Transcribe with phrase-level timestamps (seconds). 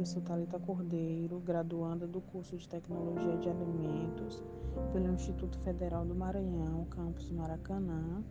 [0.00, 4.42] eu sou Talita Cordeiro, graduanda do curso de Tecnologia de Alimentos
[4.94, 8.24] pelo Instituto Federal do Maranhão, campus Maracanã,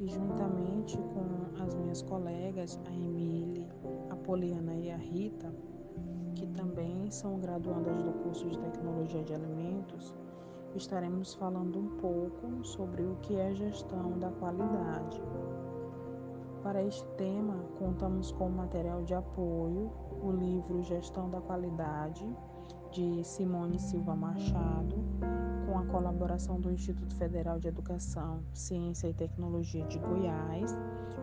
[0.00, 3.68] e juntamente com as minhas colegas, a Emile,
[4.08, 5.54] a Poliana e a Rita,
[6.34, 10.14] que também são graduandas do curso de Tecnologia de Alimentos,
[10.74, 15.20] estaremos falando um pouco sobre o que é gestão da qualidade.
[16.68, 19.90] Para este tema, contamos com material de apoio,
[20.22, 22.28] o livro Gestão da Qualidade,
[22.92, 24.96] de Simone Silva Machado,
[25.64, 30.76] com a colaboração do Instituto Federal de Educação, Ciência e Tecnologia de Goiás,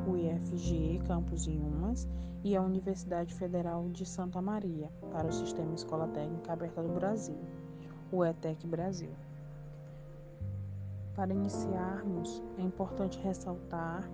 [0.08, 2.08] o IFG, Campus Inhumas,
[2.44, 7.38] e a Universidade Federal de Santa Maria, para o Sistema Escola Técnica Aberta do Brasil,
[8.12, 9.12] o ETEC Brasil.
[11.16, 14.10] Para iniciarmos, é importante ressaltar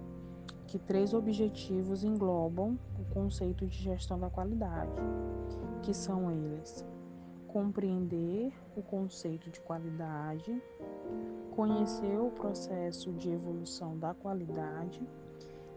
[0.72, 4.96] que três objetivos englobam o conceito de gestão da qualidade,
[5.84, 6.86] que são eles:
[7.46, 10.64] compreender o conceito de qualidade,
[11.54, 15.06] conhecer o processo de evolução da qualidade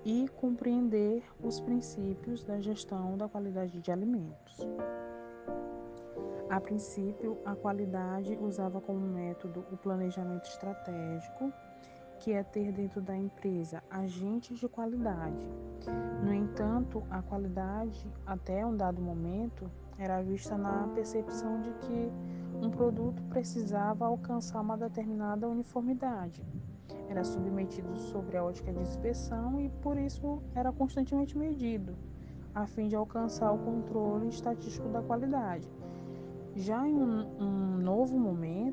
[0.05, 4.61] e compreender os princípios da gestão da qualidade de alimentos.
[6.49, 11.53] A princípio, a qualidade usava como método o planejamento estratégico
[12.25, 15.47] que é ter dentro da empresa agentes de qualidade.
[16.23, 22.11] No entanto, a qualidade, até um dado momento, era vista na percepção de que
[22.63, 26.43] um produto precisava alcançar uma determinada uniformidade.
[27.11, 31.95] Era submetido sobre a ótica de inspeção e, por isso, era constantemente medido,
[32.55, 35.69] a fim de alcançar o controle estatístico da qualidade.
[36.57, 38.64] Já em um, um novo momento,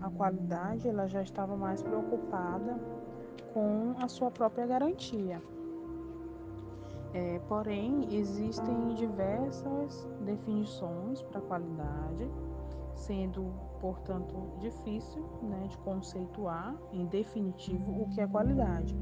[0.00, 2.78] a qualidade ela já estava mais preocupada
[3.52, 5.42] com a sua própria garantia.
[7.12, 12.30] É, porém, existem diversas definições para qualidade,
[13.00, 18.96] sendo, portanto, difícil né, de conceituar em definitivo o que é qualidade.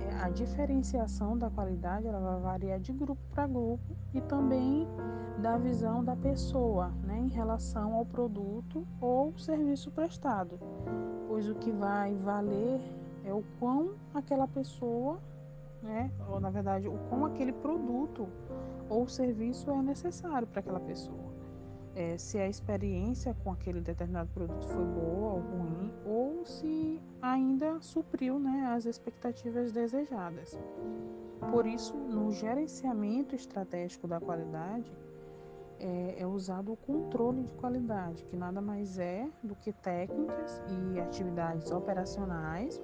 [0.00, 4.86] É, a diferenciação da qualidade ela vai variar de grupo para grupo e também
[5.40, 10.58] da visão da pessoa né, em relação ao produto ou serviço prestado,
[11.28, 12.80] pois o que vai valer
[13.24, 15.20] é o quão aquela pessoa,
[15.80, 18.26] né, ou na verdade, o quão aquele produto
[18.88, 21.27] ou serviço é necessário para aquela pessoa.
[21.98, 27.80] É, se a experiência com aquele determinado produto foi boa ou ruim, ou se ainda
[27.80, 30.56] supriu né, as expectativas desejadas.
[31.50, 34.88] Por isso, no gerenciamento estratégico da qualidade,
[35.80, 40.62] é, é, usado o controle de qualidade, que nada mais é do que técnicas
[40.94, 42.80] e atividades operacionais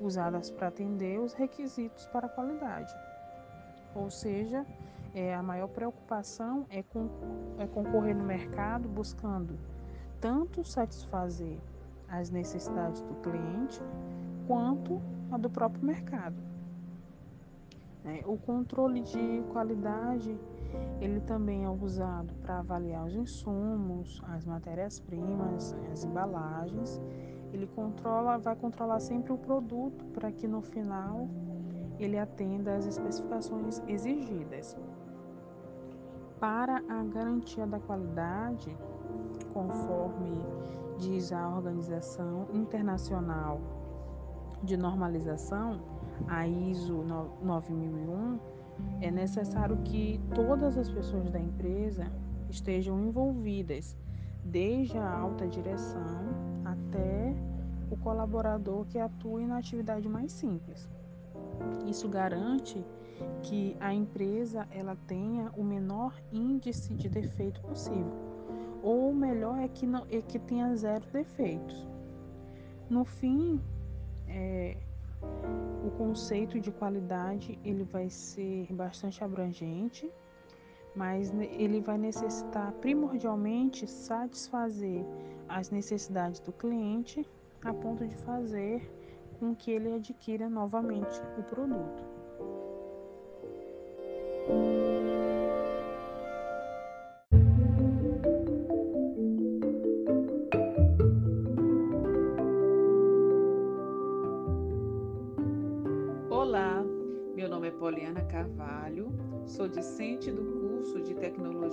[0.00, 2.94] usadas para atender os requisitos para a qualidade.
[3.92, 4.64] Ou seja,
[5.16, 7.08] é, a maior preocupação é, com,
[7.58, 9.58] é concorrer no mercado buscando
[10.20, 11.58] tanto satisfazer
[12.06, 13.80] as necessidades do cliente
[14.46, 15.00] quanto
[15.32, 16.36] a do próprio mercado.
[18.04, 20.38] É, o controle de qualidade
[21.00, 27.00] ele também é usado para avaliar os insumos, as matérias-primas, as embalagens
[27.52, 31.26] ele controla, vai controlar sempre o produto para que no final
[31.98, 34.76] ele atenda às especificações exigidas.
[36.46, 38.78] Para a garantia da qualidade,
[39.52, 40.30] conforme
[40.96, 43.60] diz a Organização Internacional
[44.62, 45.80] de Normalização,
[46.28, 47.02] a ISO
[47.42, 48.38] 9001,
[49.00, 52.06] é necessário que todas as pessoas da empresa
[52.48, 53.96] estejam envolvidas,
[54.44, 56.28] desde a alta direção
[56.64, 57.34] até
[57.90, 60.88] o colaborador que atue na atividade mais simples.
[61.88, 62.86] Isso garante
[63.42, 68.12] que a empresa ela tenha o menor índice de defeito possível,
[68.82, 71.86] ou melhor é que, não, é que tenha zero defeitos.
[72.88, 73.60] No fim,
[74.28, 74.76] é,
[75.84, 80.10] o conceito de qualidade ele vai ser bastante abrangente,
[80.94, 85.04] mas ele vai necessitar primordialmente satisfazer
[85.48, 87.28] as necessidades do cliente
[87.62, 88.90] a ponto de fazer
[89.38, 92.15] com que ele adquira novamente o produto.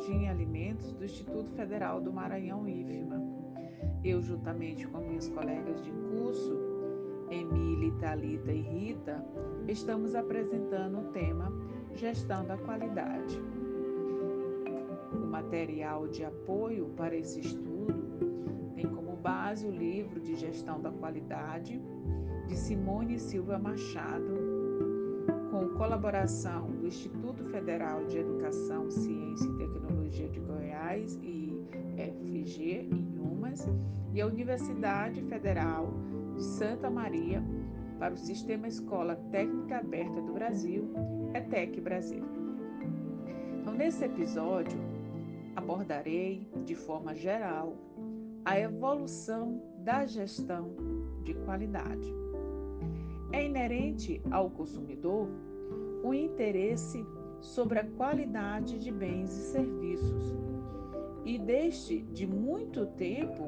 [0.04, 3.22] Tecnologia em Alimentos do Instituto Federal do Maranhão IFMA.
[4.04, 6.60] Eu, juntamente com minhas colegas de curso,
[7.30, 9.26] Emília, Talita e Rita,
[9.66, 11.54] estamos apresentando o tema
[11.96, 13.42] Gestão da Qualidade.
[15.14, 20.92] O material de apoio para esse estudo tem como base o livro de Gestão da
[20.92, 21.82] Qualidade
[22.48, 24.53] de Simone Silva Machado,
[25.54, 31.56] com colaboração do Instituto Federal de Educação, Ciência e Tecnologia de Goiás e
[31.96, 33.70] FG em Umas,
[34.12, 35.94] e a Universidade Federal
[36.34, 37.44] de Santa Maria
[38.00, 40.92] para o Sistema Escola Técnica Aberta do Brasil,
[41.36, 42.24] ETEC Brasil.
[43.62, 44.80] Então, nesse episódio,
[45.56, 47.78] abordarei de forma geral
[48.44, 50.72] a evolução da gestão
[51.24, 52.23] de qualidade.
[53.34, 55.28] É inerente ao consumidor
[56.04, 57.04] o interesse
[57.42, 60.36] sobre a qualidade de bens e serviços,
[61.26, 63.46] e desde de muito tempo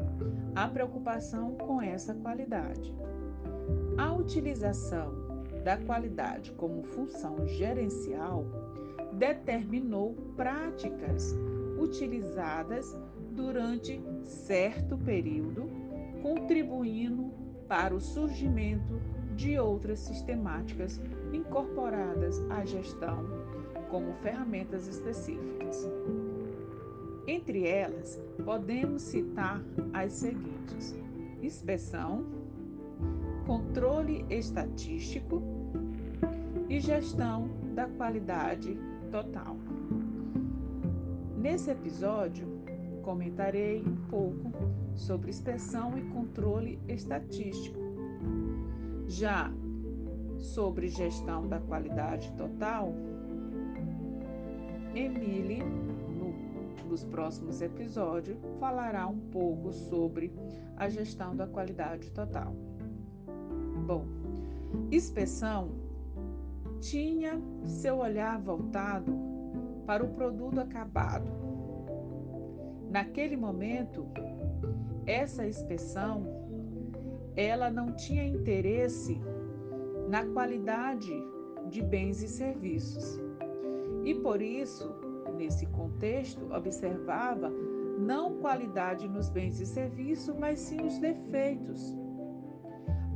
[0.55, 2.93] a preocupação com essa qualidade.
[3.95, 5.13] A utilização
[5.63, 8.43] da qualidade como função gerencial
[9.13, 11.35] determinou práticas
[11.79, 12.97] utilizadas
[13.31, 15.69] durante certo período,
[16.23, 17.31] contribuindo
[17.67, 18.99] para o surgimento
[19.35, 21.01] de outras sistemáticas
[21.33, 23.25] incorporadas à gestão
[23.89, 25.89] como ferramentas específicas.
[27.27, 29.61] Entre elas, podemos citar
[29.93, 30.95] as seguintes:
[31.41, 32.25] inspeção,
[33.45, 35.41] controle estatístico
[36.69, 38.77] e gestão da qualidade
[39.11, 39.57] total.
[41.38, 42.47] Nesse episódio,
[43.03, 44.51] comentarei um pouco
[44.95, 47.84] sobre inspeção e controle estatístico.
[49.07, 49.51] Já
[50.37, 52.93] sobre gestão da qualidade total,
[54.93, 60.33] Emily, no, nos próximos episódios, falará um pouco sobre
[60.77, 62.55] a gestão da qualidade total.
[63.85, 64.05] Bom,
[64.91, 65.69] inspeção
[66.79, 69.13] tinha seu olhar voltado
[69.85, 71.29] para o produto acabado.
[72.89, 74.05] Naquele momento,
[75.05, 76.44] essa inspeção
[77.35, 79.19] ela não tinha interesse
[80.09, 81.13] na qualidade
[81.69, 83.19] de bens e serviços.
[84.03, 84.93] E por isso,
[85.37, 87.51] nesse contexto, observava
[87.97, 91.95] não qualidade nos bens e serviços, mas sim os defeitos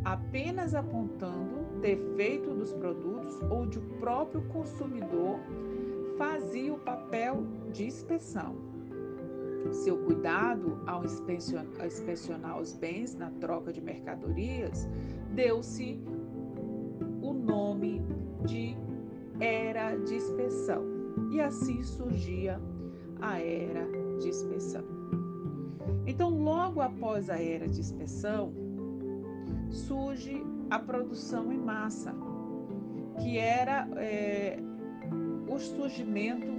[0.04, 5.39] apenas apontando defeito dos produtos onde o próprio consumidor
[6.18, 8.69] fazia o papel de inspeção.
[9.72, 14.88] Seu cuidado ao inspecionar os bens na troca de mercadorias
[15.34, 16.00] deu-se
[17.22, 18.02] o nome
[18.46, 18.76] de
[19.40, 20.84] era de inspeção
[21.32, 22.60] e assim surgia
[23.22, 23.86] a era
[24.20, 24.84] de inspeção.
[26.06, 28.52] Então, logo após a era de inspeção,
[29.70, 32.16] surge a produção em massa,
[33.20, 34.60] que era é,
[35.48, 36.59] o surgimento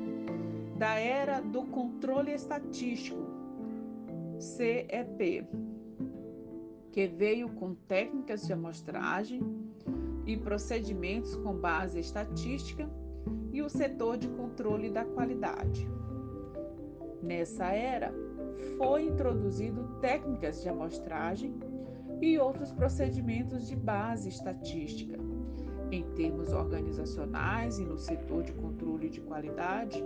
[0.81, 3.23] da era do controle estatístico,
[4.39, 5.47] CEP,
[6.91, 9.43] que veio com técnicas de amostragem
[10.25, 12.89] e procedimentos com base estatística
[13.53, 15.87] e o setor de controle da qualidade.
[17.23, 18.11] Nessa era,
[18.79, 21.61] foi introduzido técnicas de amostragem
[22.23, 25.19] e outros procedimentos de base estatística.
[25.93, 30.03] Em termos organizacionais e no setor de controle de qualidade,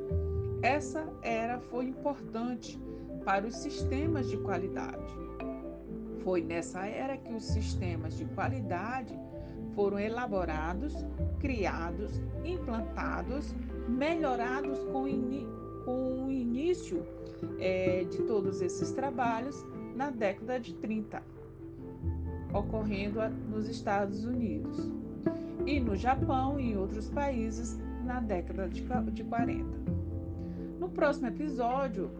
[0.62, 2.80] essa era foi importante
[3.24, 5.14] para os sistemas de qualidade.
[6.22, 9.18] Foi nessa era que os sistemas de qualidade
[9.74, 10.94] foram elaborados,
[11.40, 13.54] criados, implantados,
[13.88, 15.06] melhorados com,
[15.84, 17.04] com o início
[17.58, 21.22] é, de todos esses trabalhos na década de 30
[22.54, 23.20] ocorrendo
[23.50, 24.90] nos Estados Unidos
[25.66, 28.82] e no Japão e em outros países na década de
[29.24, 29.93] 40.
[30.84, 32.10] No próximo episódio,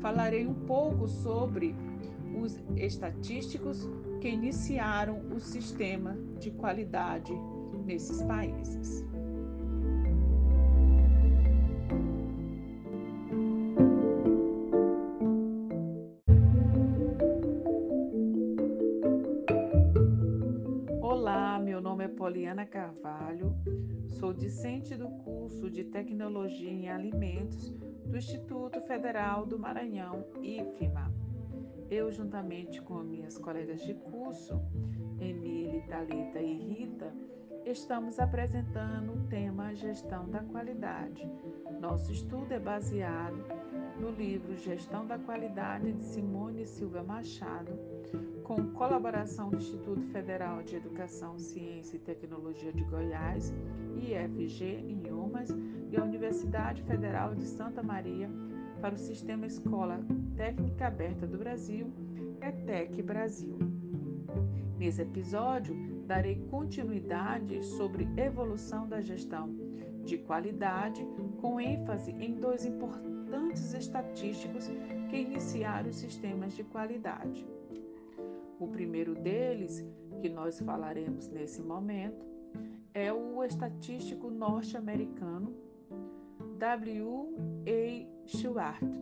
[0.00, 1.76] falarei um pouco sobre
[2.42, 3.88] os estatísticos
[4.20, 7.32] que iniciaram o sistema de qualidade
[7.86, 9.04] nesses países.
[25.30, 27.70] Curso de Tecnologia em Alimentos
[28.04, 31.12] do Instituto Federal do Maranhão, IFMA.
[31.88, 34.60] Eu, juntamente com minhas colegas de curso,
[35.20, 37.14] Emília, Talita e Rita,
[37.64, 41.30] estamos apresentando o tema Gestão da Qualidade.
[41.80, 43.44] Nosso estudo é baseado
[44.00, 47.78] no livro Gestão da Qualidade de Simone Silva Machado,
[48.42, 53.52] com colaboração do Instituto Federal de Educação, Ciência e Tecnologia de Goiás,
[53.96, 55.50] IFG, em Umas,
[55.90, 58.30] e a Universidade Federal de Santa Maria,
[58.80, 60.00] para o Sistema Escola
[60.34, 61.92] Técnica Aberta do Brasil,
[62.40, 63.58] ETEC Brasil.
[64.78, 65.76] Nesse episódio,
[66.06, 69.54] darei continuidade sobre evolução da gestão
[70.02, 71.06] de qualidade,
[71.38, 73.09] com ênfase em dois importantes
[73.74, 74.68] estatísticos
[75.08, 77.46] que iniciaram os sistemas de qualidade.
[78.58, 79.84] O primeiro deles,
[80.20, 82.26] que nós falaremos nesse momento,
[82.92, 85.54] é o estatístico norte-americano
[86.58, 87.34] W.
[87.66, 88.26] A.
[88.26, 89.00] Schwartz.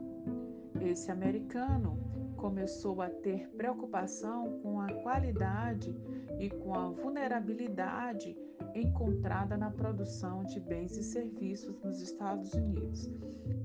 [0.81, 1.99] Esse americano
[2.37, 5.95] começou a ter preocupação com a qualidade
[6.39, 8.37] e com a vulnerabilidade
[8.75, 13.11] encontrada na produção de bens e serviços nos Estados Unidos.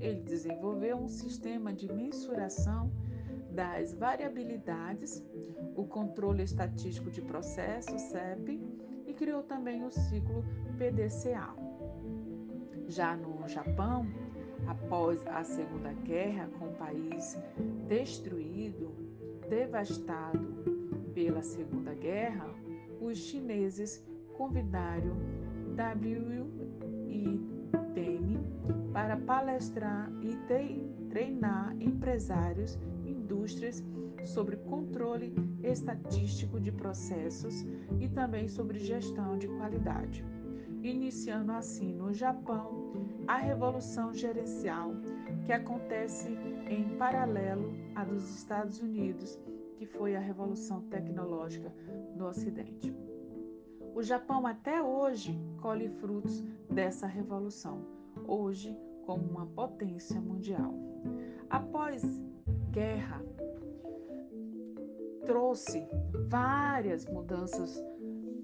[0.00, 2.90] Ele desenvolveu um sistema de mensuração
[3.50, 5.24] das variabilidades,
[5.76, 8.60] o controle estatístico de processos, CEP,
[9.06, 10.44] e criou também o ciclo
[10.76, 11.54] PDCA.
[12.88, 14.06] Já no Japão,
[14.66, 17.38] após a Segunda Guerra, com o país
[17.86, 18.92] destruído,
[19.48, 20.64] devastado
[21.14, 22.48] pela Segunda Guerra,
[23.00, 24.04] os chineses
[24.36, 25.16] convidaram
[25.74, 26.46] W.
[27.94, 28.38] Deng
[28.92, 30.36] para palestrar e
[31.08, 33.82] treinar empresários indústrias
[34.24, 37.64] sobre controle estatístico de processos
[38.00, 40.24] e também sobre gestão de qualidade
[40.84, 42.92] iniciando assim no Japão
[43.26, 44.92] a revolução gerencial
[45.46, 46.28] que acontece
[46.68, 49.38] em paralelo à dos Estados Unidos,
[49.78, 51.72] que foi a revolução tecnológica
[52.14, 52.94] no Ocidente.
[53.94, 57.86] O Japão até hoje colhe frutos dessa revolução,
[58.26, 60.74] hoje como uma potência mundial.
[61.48, 62.02] Após
[62.72, 63.22] guerra,
[65.24, 65.86] trouxe
[66.28, 67.80] várias mudanças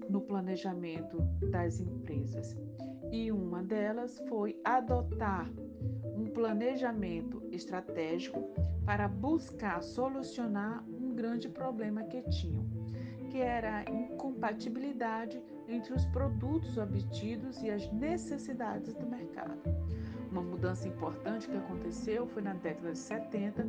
[0.09, 1.17] no planejamento
[1.51, 2.55] das empresas.
[3.11, 5.51] E uma delas foi adotar
[6.15, 8.49] um planejamento estratégico
[8.85, 12.65] para buscar solucionar um grande problema que tinham,
[13.31, 19.57] que era a incompatibilidade entre os produtos obtidos e as necessidades do mercado.
[20.29, 23.65] Uma mudança importante que aconteceu foi na década de 70,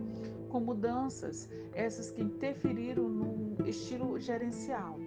[0.49, 4.99] com mudanças essas que interferiram no estilo gerencial.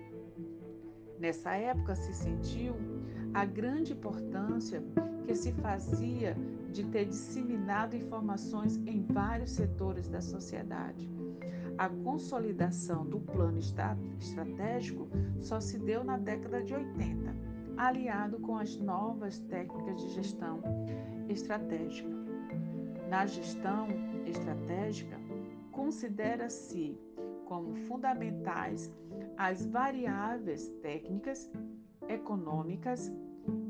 [1.20, 2.76] Nessa época se sentiu
[3.34, 4.82] a grande importância
[5.26, 6.36] que se fazia
[6.72, 11.15] de ter disseminado informações em vários setores da sociedade.
[11.78, 15.10] A consolidação do plano estratégico
[15.42, 17.36] só se deu na década de 80,
[17.76, 20.62] aliado com as novas técnicas de gestão
[21.28, 22.10] estratégica.
[23.10, 23.88] Na gestão
[24.26, 25.20] estratégica,
[25.72, 26.98] considera-se
[27.46, 28.90] como fundamentais
[29.38, 31.52] as variáveis técnicas,
[32.08, 33.12] econômicas,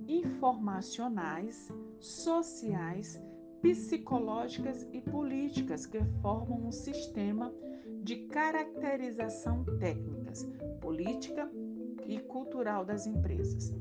[0.07, 3.19] informacionais, sociais,
[3.61, 7.51] psicológicas e políticas que formam um sistema
[8.05, 10.47] de caracterização técnicas,
[10.79, 11.49] política
[12.05, 13.73] e cultural das empresas.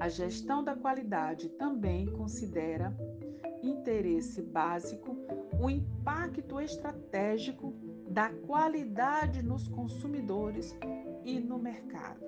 [0.00, 2.96] A gestão da qualidade também considera
[3.62, 5.18] interesse básico
[5.60, 7.74] o impacto estratégico
[8.08, 10.74] da qualidade nos consumidores
[11.26, 12.24] e no mercado,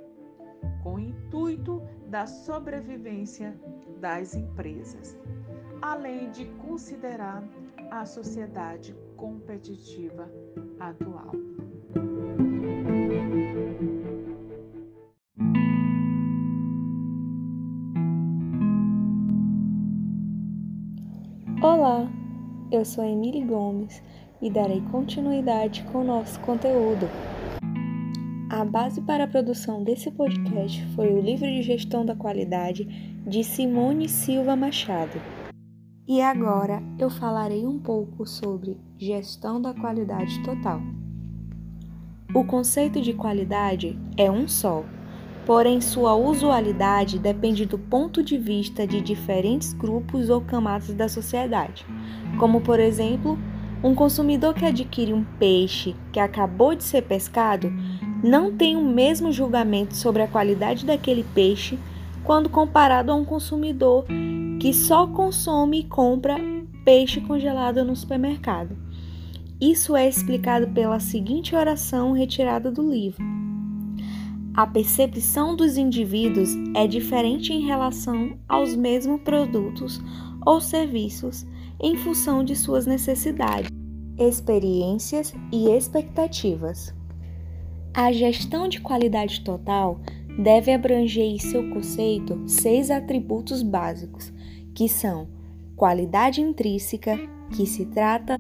[0.83, 1.81] com o intuito
[2.11, 3.59] da sobrevivência
[3.99, 5.17] das empresas,
[5.81, 7.43] além de considerar
[7.91, 10.31] a sociedade competitiva
[10.79, 11.33] atual.
[21.63, 22.09] Olá,
[22.71, 24.03] eu sou Emily Gomes
[24.41, 27.09] e darei continuidade com o nosso conteúdo.
[28.51, 32.85] A base para a produção desse podcast foi o livro de gestão da qualidade
[33.27, 35.36] de Simone Silva Machado.
[36.09, 40.81] E agora eu falarei um pouco sobre gestão da qualidade total.
[42.33, 44.85] O conceito de qualidade é um só,
[45.45, 51.85] porém sua usualidade depende do ponto de vista de diferentes grupos ou camadas da sociedade,
[52.39, 53.37] como por exemplo
[53.83, 57.69] um consumidor que adquire um peixe que acabou de ser pescado
[58.23, 61.77] não tem o mesmo julgamento sobre a qualidade daquele peixe
[62.23, 64.05] quando comparado a um consumidor
[64.67, 66.35] que só consome e compra
[66.85, 68.77] peixe congelado no supermercado.
[69.61, 73.25] Isso é explicado pela seguinte oração retirada do livro.
[74.53, 80.03] A percepção dos indivíduos é diferente em relação aos mesmos produtos
[80.45, 81.47] ou serviços
[81.81, 83.71] em função de suas necessidades,
[84.19, 86.93] experiências e expectativas.
[87.95, 90.01] A gestão de qualidade total
[90.37, 94.35] deve abranger em seu conceito seis atributos básicos,
[94.77, 95.27] que são
[95.75, 97.19] Qualidade intrínseca,
[97.55, 98.39] que se trata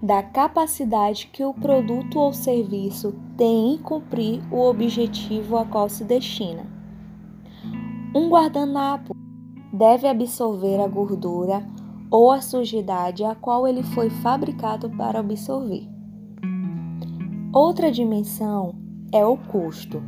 [0.00, 6.04] da capacidade que o produto ou serviço tem em cumprir o objetivo a qual se
[6.04, 6.64] destina.
[8.14, 9.16] Um guardanapo
[9.72, 11.66] deve absorver a gordura
[12.08, 15.88] ou a sujidade a qual ele foi fabricado para absorver.
[17.52, 18.76] Outra dimensão
[19.12, 20.00] é o custo,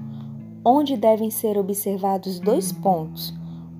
[0.65, 3.38] onde devem ser observados dois pontos: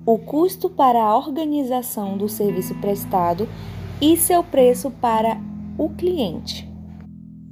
[0.09, 3.47] o custo para a organização do serviço prestado
[4.01, 5.39] e seu preço para
[5.77, 6.67] o cliente.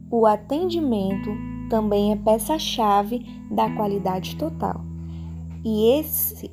[0.10, 1.30] O atendimento
[1.70, 4.82] também é peça-chave da qualidade total.
[5.64, 6.50] E esse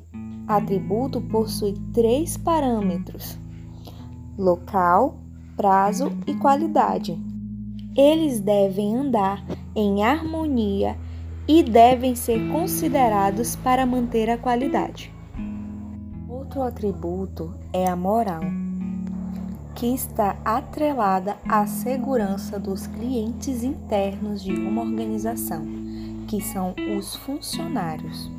[0.47, 3.39] atributo possui três parâmetros:
[4.37, 5.17] local,
[5.57, 7.17] prazo e qualidade.
[7.97, 9.43] Eles devem andar
[9.75, 10.95] em harmonia
[11.47, 15.14] e devem ser considerados para manter a qualidade.
[16.55, 18.39] Outro atributo é a moral,
[19.75, 25.65] que está atrelada à segurança dos clientes internos de uma organização,
[26.29, 28.31] que são os funcionários.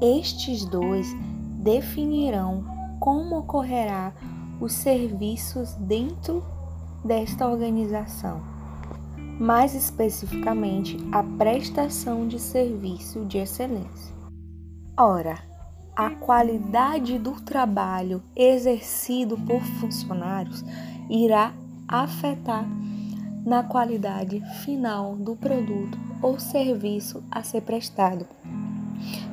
[0.00, 1.08] Estes dois
[1.60, 2.64] definirão
[3.00, 4.12] como ocorrerá
[4.60, 6.44] os serviços dentro
[7.04, 8.40] desta organização,
[9.40, 14.14] mais especificamente a prestação de serviço de excelência.
[14.96, 15.47] Ora,
[15.98, 20.64] a qualidade do trabalho exercido por funcionários
[21.10, 21.52] irá
[21.88, 22.64] afetar
[23.44, 28.24] na qualidade final do produto ou serviço a ser prestado.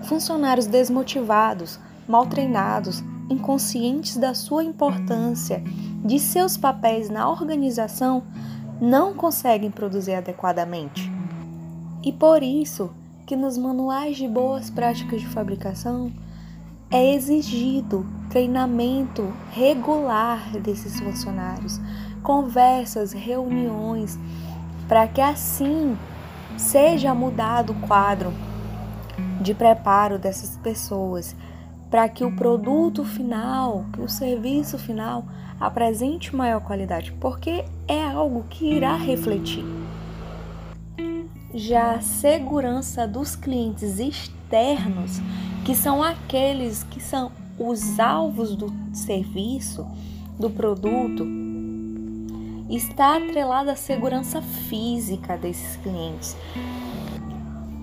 [0.06, 5.64] Funcionários desmotivados, mal treinados, inconscientes da sua importância,
[6.04, 8.24] de seus papéis na organização,
[8.82, 11.12] não conseguem produzir adequadamente.
[12.04, 12.90] E por isso
[13.28, 16.12] que nos manuais de boas práticas de fabricação
[16.90, 21.80] é exigido treinamento regular desses funcionários,
[22.22, 24.18] conversas, reuniões,
[24.88, 25.98] para que assim
[26.58, 28.34] seja mudado o quadro
[29.42, 31.36] de preparo dessas pessoas
[31.90, 35.26] para que o produto final, que o serviço final
[35.60, 39.64] apresente maior qualidade, porque é algo que irá refletir.
[41.54, 45.22] Já a segurança dos clientes externos,
[45.66, 49.84] que são aqueles que são os alvos do serviço,
[50.40, 51.26] do produto,
[52.70, 56.38] está atrelada à segurança física desses clientes.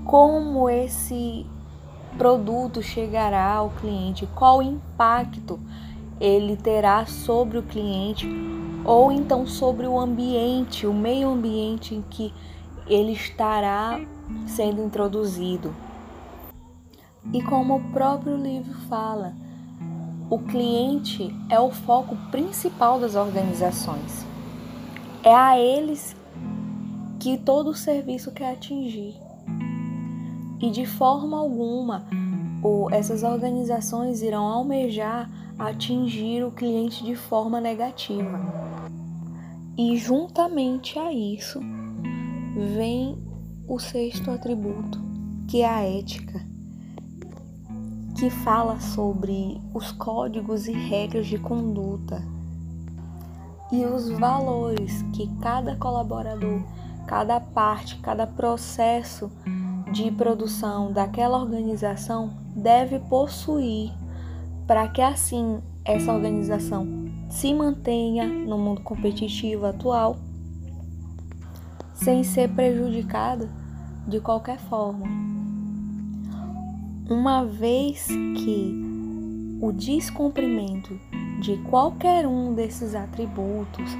[0.04, 1.44] Como esse
[2.16, 5.58] produto chegará ao cliente, qual impacto
[6.20, 8.28] ele terá sobre o cliente
[8.84, 12.32] ou então sobre o ambiente, o meio ambiente em que
[12.86, 14.00] ele estará
[14.46, 15.74] sendo introduzido.
[17.32, 19.34] E como o próprio livro fala,
[20.30, 24.26] o cliente é o foco principal das organizações.
[25.22, 26.16] É a eles
[27.20, 29.14] que todo o serviço quer atingir
[30.62, 32.06] e de forma alguma
[32.92, 38.40] essas organizações irão almejar atingir o cliente de forma negativa.
[39.76, 41.60] E juntamente a isso
[42.76, 43.18] vem
[43.66, 45.00] o sexto atributo,
[45.48, 46.46] que é a ética,
[48.22, 52.22] que fala sobre os códigos e regras de conduta
[53.72, 56.62] e os valores que cada colaborador,
[57.08, 59.28] cada parte, cada processo
[59.90, 63.92] de produção daquela organização deve possuir
[64.68, 66.86] para que assim essa organização
[67.28, 70.16] se mantenha no mundo competitivo atual
[71.92, 73.50] sem ser prejudicada
[74.06, 75.31] de qualquer forma.
[77.08, 80.98] Uma vez que o descumprimento
[81.40, 83.90] de qualquer um desses atributos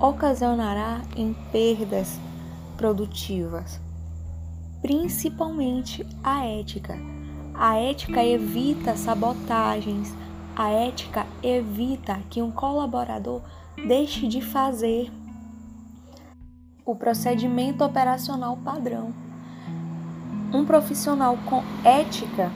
[0.00, 2.18] ocasionará em perdas
[2.76, 3.80] produtivas
[4.82, 6.98] principalmente a ética.
[7.54, 10.12] A ética evita sabotagens,
[10.56, 13.40] a ética evita que um colaborador
[13.86, 15.10] deixe de fazer
[16.84, 19.14] o procedimento operacional padrão.
[20.54, 22.52] Um profissional com ética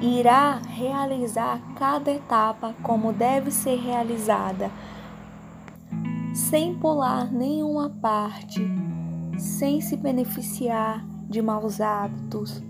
[0.00, 4.70] irá realizar cada etapa como deve ser realizada,
[6.32, 8.60] sem pular nenhuma parte,
[9.36, 12.62] sem se beneficiar de maus hábitos.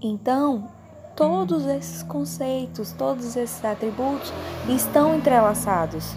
[0.00, 0.68] Então,
[1.14, 4.32] todos esses conceitos, todos esses atributos
[4.68, 6.16] estão entrelaçados.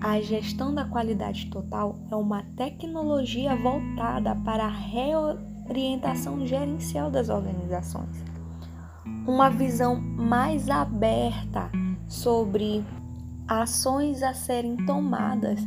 [0.00, 4.68] A gestão da qualidade total é uma tecnologia voltada para a
[5.68, 8.24] reorientação gerencial das organizações.
[9.26, 11.70] Uma visão mais aberta
[12.06, 12.84] sobre
[13.46, 15.60] ações a serem tomadas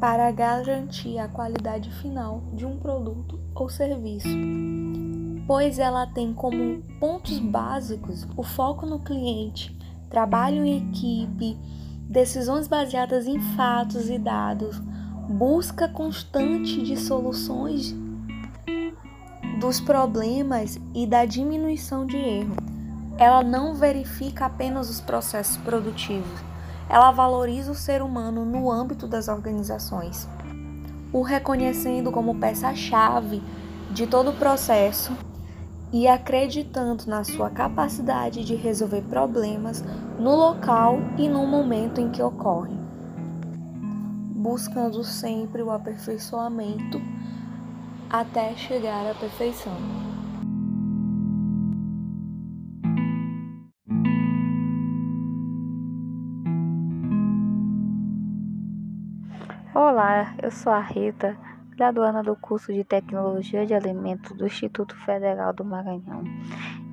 [0.00, 4.28] para garantir a qualidade final de um produto ou serviço,
[5.46, 9.76] pois ela tem como pontos básicos o foco no cliente,
[10.10, 11.56] trabalho em equipe,
[12.08, 14.80] decisões baseadas em fatos e dados,
[15.28, 17.96] busca constante de soluções
[19.58, 22.56] dos problemas e da diminuição de erro.
[23.16, 26.44] Ela não verifica apenas os processos produtivos,
[26.88, 30.28] ela valoriza o ser humano no âmbito das organizações,
[31.12, 33.42] o reconhecendo como peça-chave
[33.90, 35.12] de todo o processo
[35.92, 39.82] e acreditando na sua capacidade de resolver problemas
[40.18, 42.78] no local e no momento em que ocorrem,
[44.34, 47.00] buscando sempre o aperfeiçoamento
[48.10, 49.72] até chegar à perfeição.
[59.74, 61.36] Olá, eu sou a Rita,
[61.76, 66.24] graduanda do curso de Tecnologia de Alimentos do Instituto Federal do Maranhão.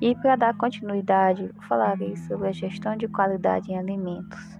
[0.00, 4.54] E para dar continuidade, falarei sobre a gestão de qualidade em alimentos.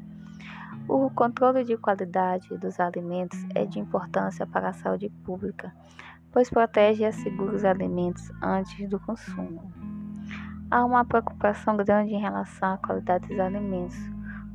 [0.88, 5.73] O controle de qualidade dos alimentos é de importância para a saúde pública,
[6.35, 9.73] pois protege e assegura os alimentos antes do consumo.
[10.68, 13.97] Há uma preocupação grande em relação à qualidade dos alimentos,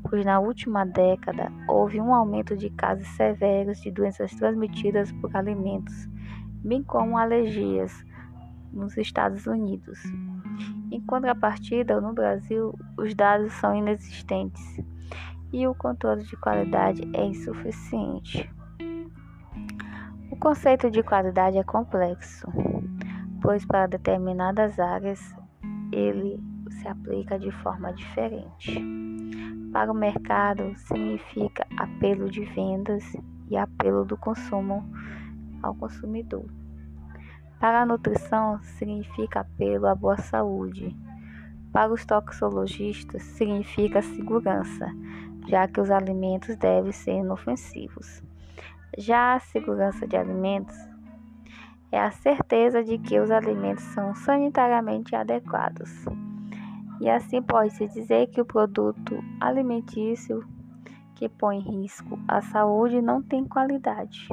[0.04, 6.10] pois na última década houve um aumento de casos severos de doenças transmitidas por alimentos,
[6.66, 7.94] bem como alergias,
[8.74, 9.98] nos Estados Unidos.
[10.92, 14.82] Em contrapartida, no Brasil, os dados são inexistentes
[15.54, 18.59] e o controle de qualidade é insuficiente.
[20.40, 22.48] O conceito de qualidade é complexo,
[23.42, 25.20] pois para determinadas áreas
[25.92, 28.82] ele se aplica de forma diferente.
[29.74, 33.04] Para o mercado, significa apelo de vendas
[33.50, 34.90] e apelo do consumo
[35.62, 36.46] ao consumidor.
[37.60, 40.96] Para a nutrição, significa apelo à boa saúde.
[41.74, 44.88] Para os toxicologistas, significa segurança,
[45.50, 48.24] já que os alimentos devem ser inofensivos.
[48.98, 50.76] Já a segurança de alimentos
[51.92, 56.06] é a certeza de que os alimentos são sanitariamente adequados
[57.00, 60.46] e assim pode-se dizer que o produto alimentício
[61.16, 64.28] que põe em risco a saúde não tem qualidade.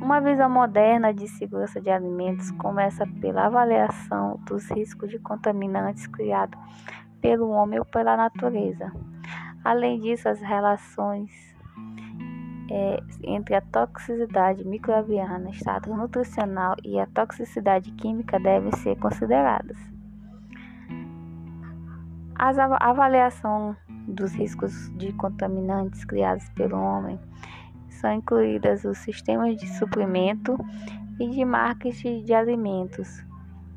[0.00, 6.58] Uma visão moderna de segurança de alimentos começa pela avaliação dos riscos de contaminantes criados
[7.20, 8.90] pelo homem ou pela natureza.
[9.62, 11.49] Além disso, as relações
[12.70, 19.76] é, entre a toxicidade microbiana, estado nutricional e a toxicidade química devem ser consideradas.
[22.36, 22.48] A
[22.88, 27.18] avaliação dos riscos de contaminantes criados pelo homem
[27.88, 30.56] são incluídas os sistemas de suprimento
[31.18, 33.22] e de marketing de alimentos,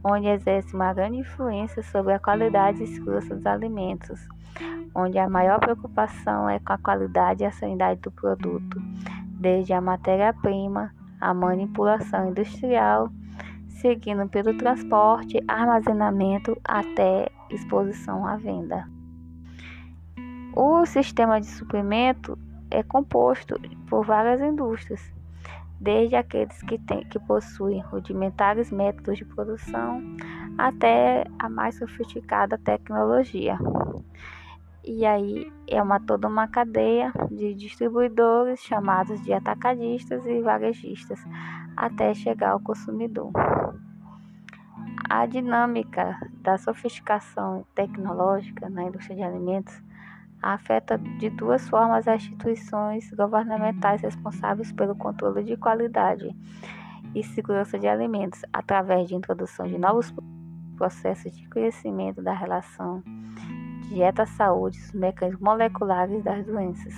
[0.04, 4.26] onde exerce uma grande influência sobre a qualidade e segurança dos alimentos,
[4.96, 8.82] onde a maior preocupação é com a qualidade e a sanidade do produto,
[9.40, 13.10] desde a matéria-prima, a manipulação industrial,
[13.68, 18.88] seguindo pelo transporte, armazenamento até exposição à venda.
[20.56, 22.38] O sistema de suprimento
[22.70, 25.02] é composto por várias indústrias,
[25.80, 30.02] desde aqueles que, tem, que possuem rudimentares métodos de produção
[30.58, 33.58] até a mais sofisticada tecnologia.
[34.86, 41.24] E aí é uma, toda uma cadeia de distribuidores chamados de atacadistas e varejistas
[41.78, 43.32] até chegar ao consumidor.
[45.10, 49.82] A dinâmica da sofisticação tecnológica na indústria de alimentos
[50.42, 56.36] afeta de duas formas as instituições governamentais responsáveis pelo controle de qualidade
[57.16, 60.14] e segurança de alimentos, através de introdução de novos
[60.76, 63.02] processos de conhecimento da relação
[63.94, 66.94] dieta-saúde e os mecanismos moleculares das doenças.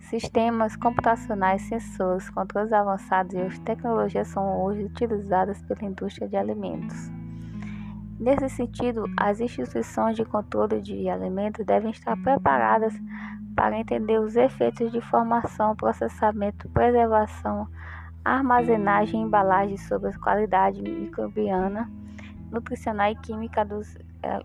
[0.00, 7.10] Sistemas computacionais, sensores, controles avançados e outras tecnologias são hoje utilizadas pela indústria de alimentos.
[8.18, 12.94] Nesse sentido, as instituições de controle de alimentos devem estar preparadas
[13.56, 17.66] para entender os efeitos de formação, processamento, preservação,
[18.24, 21.90] armazenagem e embalagem sobre a qualidade microbiana,
[22.50, 23.96] nutricional e química dos,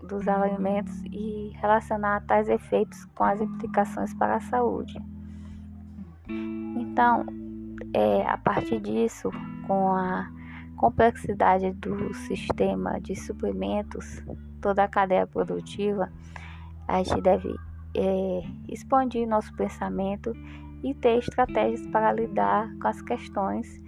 [0.06, 4.98] dos alimentos e relacionar tais efeitos com as implicações para a saúde.
[6.28, 7.24] Então,
[7.94, 9.30] é, a partir disso,
[9.66, 10.30] com a
[10.76, 14.22] complexidade do sistema de suprimentos,
[14.60, 16.10] toda a cadeia produtiva,
[16.86, 17.54] a gente deve
[17.96, 20.32] é, expandir nosso pensamento
[20.82, 23.80] e ter estratégias para lidar com as questões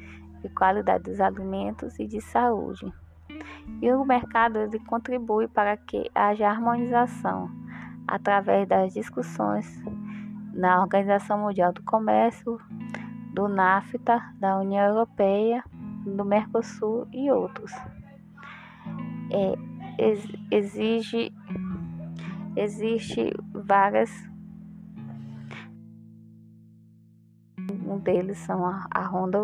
[0.43, 2.93] de qualidade dos alimentos e de saúde.
[3.81, 7.51] E o mercado ele contribui para que haja harmonização
[8.07, 9.83] através das discussões
[10.53, 12.61] na Organização Mundial do Comércio,
[13.33, 15.63] do NAFTA, da União Europeia,
[16.05, 17.73] do Mercosul e outros.
[19.33, 21.33] É, ex, exige,
[22.57, 24.11] existe várias
[27.87, 29.39] um deles são a, a Honda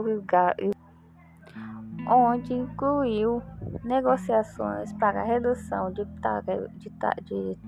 [2.06, 3.42] onde incluiu
[3.82, 6.90] negociações para a redução de, de,
[7.24, 7.58] de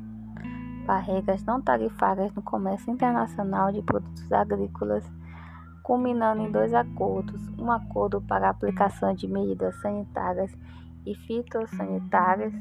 [0.87, 5.05] barreiras não tarifárias no comércio internacional de produtos agrícolas,
[5.83, 10.51] culminando em dois acordos: um acordo para a aplicação de medidas sanitárias
[11.05, 12.53] e fitossanitárias,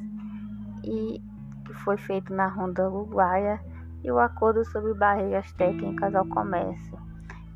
[0.84, 1.22] e
[1.66, 3.62] que foi feito na Ronda Uruguaia,
[4.04, 6.98] e o acordo sobre barreiras técnicas ao comércio,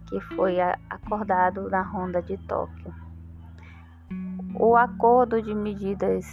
[0.08, 3.11] que foi acordado na Ronda de Tóquio.
[4.56, 6.26] O Acordo de Medidas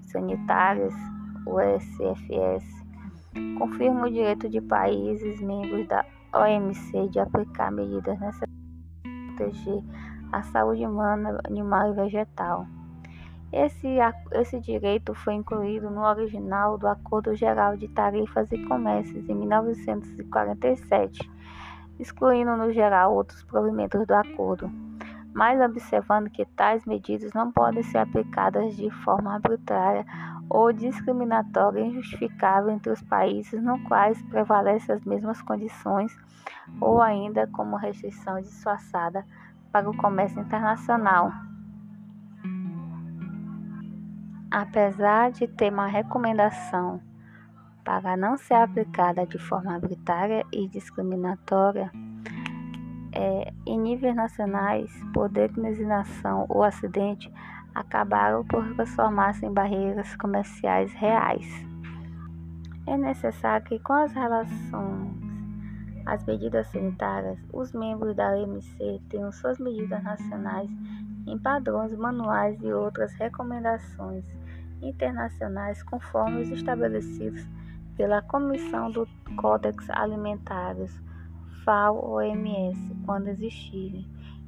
[0.00, 0.94] Sanitárias,
[1.46, 2.64] o SFS,
[3.58, 6.04] confirma o direito de países membros da
[6.34, 8.56] OMC de aplicar medidas necessárias
[9.02, 9.84] para proteger
[10.32, 12.66] a saúde humana, animal e vegetal.
[13.52, 13.98] Esse,
[14.32, 21.30] esse direito foi incluído no original do Acordo Geral de Tarifas e Comércios em 1947,
[22.00, 24.70] excluindo no geral outros provimentos do acordo
[25.34, 30.04] mas observando que tais medidas não podem ser aplicadas de forma arbitrária
[30.48, 36.16] ou discriminatória e injustificável entre os países no quais prevalecem as mesmas condições
[36.80, 39.24] ou ainda como restrição disfarçada
[39.70, 41.32] para o comércio internacional.
[44.50, 47.02] Apesar de ter uma recomendação
[47.84, 51.90] para não ser aplicada de forma arbitrária e discriminatória,
[53.12, 57.32] é, em níveis nacionais, poder de legislação ou acidente
[57.74, 61.46] acabaram por transformar-se em barreiras comerciais reais.
[62.86, 65.18] É necessário que, com as relações
[66.06, 70.70] às medidas sanitárias, os membros da OMC tenham suas medidas nacionais
[71.26, 74.24] em padrões manuais e outras recomendações
[74.80, 77.46] internacionais conforme os estabelecidos
[77.96, 79.88] pela Comissão do Códex
[81.68, 84.06] Alimentares FAO-OMS, quando existirem.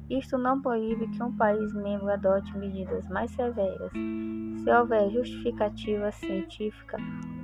[0.09, 6.97] Isto não proíbe que um país membro adote medidas mais severas, se houver justificativa científica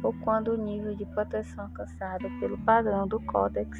[0.03, 3.79] ou quando o nível de proteção alcançado pelo padrão do Códex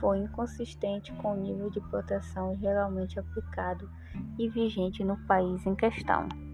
[0.00, 3.90] for inconsistente com o nível de proteção geralmente aplicado
[4.38, 6.45] e vigente no país em questão.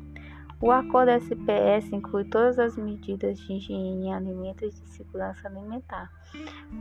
[0.63, 6.09] O acordo SPS inclui todas as medidas de higiene em alimentos de segurança alimentar,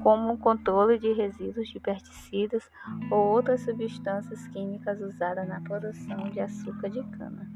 [0.04, 2.70] como o controle de resíduos de pesticidas
[3.10, 7.50] ou outras substâncias químicas usadas na produção de açúcar de cana.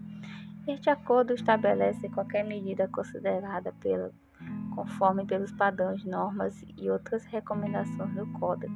[0.67, 4.11] Este acordo estabelece qualquer medida considerada pela,
[4.73, 8.73] conforme pelos padrões, normas e outras recomendações do Códex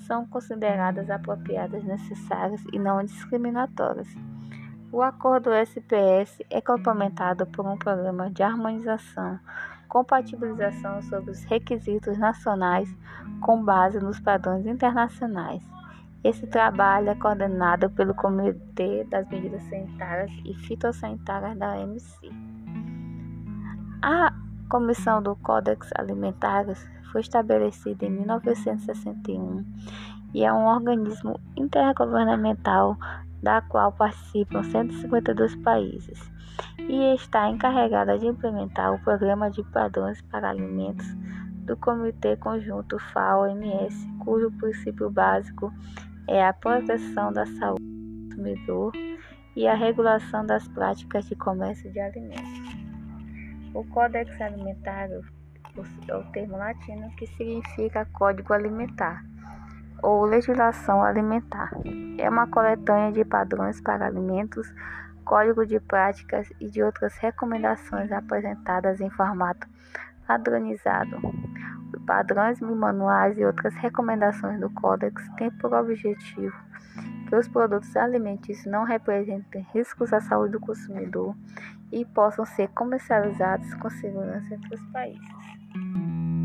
[0.00, 4.14] são consideradas apropriadas, necessárias e não discriminatórias.
[4.92, 9.38] O acordo SPS é complementado por um programa de harmonização,
[9.88, 12.88] compatibilização sobre os requisitos nacionais
[13.40, 15.60] com base nos padrões internacionais.
[16.22, 22.30] Esse trabalho é coordenado pelo Comitê das Medidas Sanitárias e Fitossanitárias da OMC.
[24.02, 24.32] A
[24.68, 29.64] Comissão do Códex Alimentares foi estabelecida em 1961
[30.32, 32.96] e é um organismo intergovernamental
[33.46, 36.20] da qual participam 152 países,
[36.80, 41.06] e está encarregada de implementar o Programa de Padrões para Alimentos
[41.64, 45.72] do Comitê Conjunto FAO-MS, cujo princípio básico
[46.26, 48.92] é a proteção da saúde do consumidor
[49.54, 52.50] e a regulação das práticas de comércio de alimentos.
[53.72, 55.22] O Códex Alimentário
[56.08, 59.24] é o termo latino que significa Código Alimentar
[60.02, 61.70] ou legislação alimentar.
[62.18, 64.72] É uma coletânea de padrões para alimentos,
[65.24, 69.66] código de práticas e de outras recomendações apresentadas em formato
[70.26, 71.16] padronizado.
[71.92, 76.56] Os padrões manuais e outras recomendações do Códex têm por objetivo
[77.28, 81.34] que os produtos alimentícios não representem riscos à saúde do consumidor
[81.90, 86.35] e possam ser comercializados com segurança entre os países.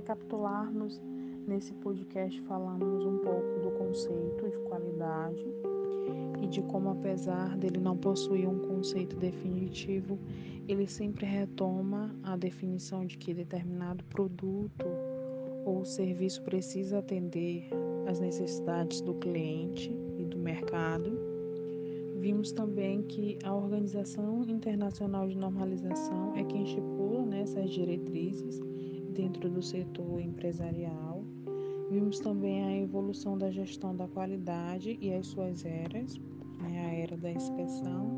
[0.00, 1.00] Recapitularmos,
[1.46, 5.44] nesse podcast falamos um pouco do conceito de qualidade
[6.42, 10.18] e de como, apesar dele não possuir um conceito definitivo,
[10.66, 14.86] ele sempre retoma a definição de que determinado produto
[15.66, 17.68] ou serviço precisa atender
[18.06, 21.12] às necessidades do cliente e do mercado.
[22.16, 28.69] Vimos também que a Organização Internacional de Normalização é quem estipula né, essas diretrizes
[29.10, 31.22] dentro do setor empresarial.
[31.90, 36.18] Vimos também a evolução da gestão da qualidade e as suas eras,
[36.62, 38.08] né, a era da inspeção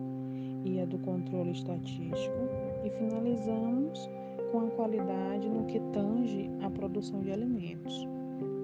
[0.65, 2.37] e a do controle estatístico.
[2.85, 4.09] E finalizamos
[4.51, 8.07] com a qualidade no que tange à produção de alimentos.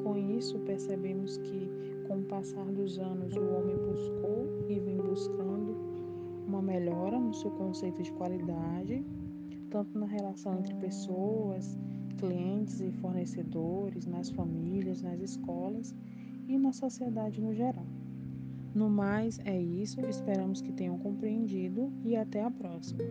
[0.03, 1.71] Com isso, percebemos que,
[2.07, 5.75] com o passar dos anos, o homem buscou e vem buscando
[6.47, 9.05] uma melhora no seu conceito de qualidade,
[9.71, 11.79] tanto na relação entre pessoas,
[12.19, 15.95] clientes e fornecedores, nas famílias, nas escolas
[16.47, 17.87] e na sociedade no geral.
[18.75, 20.01] No mais, é isso.
[20.03, 23.03] Esperamos que tenham compreendido e até a próxima.